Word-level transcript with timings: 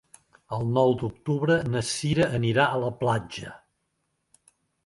El 0.55 0.63
nou 0.77 0.93
d'octubre 1.01 1.57
na 1.75 1.83
Cira 1.91 2.31
anirà 2.39 2.67
a 2.71 2.81
la 2.85 2.91
platja. 3.05 3.55